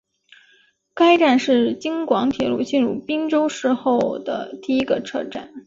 [0.95, 5.53] 该站是京广铁路进入郴州市后的第一个车站。